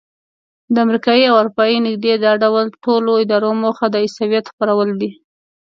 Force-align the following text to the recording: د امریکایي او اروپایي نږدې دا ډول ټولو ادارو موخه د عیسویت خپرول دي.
د 0.73 0.75
امریکایي 0.85 1.23
او 1.29 1.35
اروپایي 1.41 1.77
نږدې 1.87 2.13
دا 2.25 2.31
ډول 2.43 2.65
ټولو 2.83 3.11
ادارو 3.23 3.51
موخه 3.61 3.85
د 3.89 3.95
عیسویت 4.05 4.45
خپرول 4.53 4.89
دي. 5.01 5.11